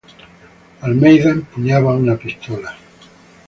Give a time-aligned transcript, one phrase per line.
[0.81, 2.71] Almeida empuña una pistola.